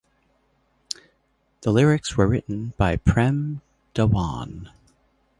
[1.61, 3.61] The lyrics were written by Prem
[3.93, 4.71] Dhawan.